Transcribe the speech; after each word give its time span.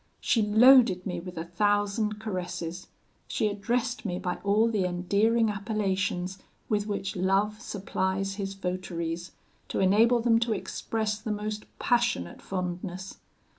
She 0.19 0.41
loaded 0.41 1.05
me 1.05 1.19
with 1.19 1.37
a 1.37 1.45
thousand 1.45 2.17
caresses. 2.19 2.87
She 3.27 3.49
addressed 3.49 4.03
me 4.03 4.17
by 4.17 4.37
all 4.37 4.67
the 4.67 4.83
endearing 4.85 5.51
appellations 5.51 6.39
with 6.67 6.87
which 6.87 7.15
love 7.15 7.61
supplies 7.61 8.33
his 8.33 8.55
votaries, 8.55 9.31
to 9.67 9.79
enable 9.79 10.19
them 10.19 10.39
to 10.39 10.53
express 10.53 11.19
the 11.19 11.29
most 11.31 11.65
passionate 11.77 12.41
fondness. 12.41 13.19